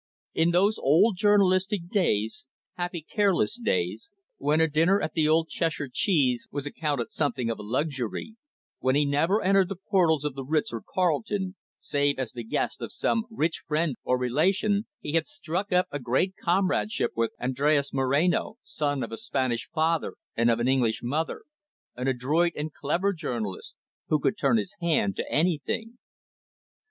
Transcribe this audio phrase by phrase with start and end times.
[0.33, 5.89] In those old journalistic days, happy, careless days, when a dinner at the old "Cheshire
[5.93, 8.35] Cheese" was accounted something of a luxury,
[8.79, 12.81] when he never entered the portals of the Ritz or Carlton, save as the guest
[12.81, 17.93] of some rich friend or relation, he had struck up a great comradeship with Andres
[17.93, 21.43] Moreno, son of a Spanish father and an English mother,
[21.95, 23.75] an adroit and clever journalist,
[24.07, 25.99] who could turn his hand to anything.